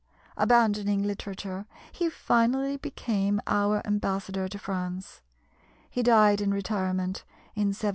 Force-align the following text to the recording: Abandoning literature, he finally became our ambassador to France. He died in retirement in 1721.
Abandoning 0.35 1.03
literature, 1.03 1.67
he 1.91 2.09
finally 2.09 2.75
became 2.75 3.39
our 3.45 3.85
ambassador 3.85 4.47
to 4.47 4.57
France. 4.57 5.21
He 5.91 6.01
died 6.01 6.41
in 6.41 6.51
retirement 6.51 7.23
in 7.55 7.67
1721. 7.67 7.73